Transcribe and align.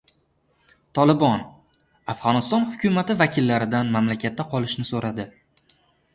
«Tolibon» 0.99 1.43
Afg‘oniston 2.13 2.65
hukumati 2.71 3.17
vakillaridan 3.21 3.93
mamlakatda 3.99 4.49
qolishni 4.57 4.89
so‘radi 4.93 5.29